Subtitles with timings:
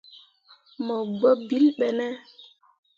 [0.85, 2.07] Mo gbǝ ɓilli ɓe ne?